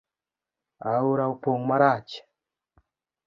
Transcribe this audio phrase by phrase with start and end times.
[0.91, 2.11] Aora opong marach.